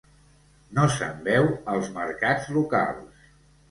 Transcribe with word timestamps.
No 0.77 0.85
se'n 0.95 1.21
veu 1.29 1.51
als 1.77 1.95
mercats 2.01 2.53
locals. 2.61 3.27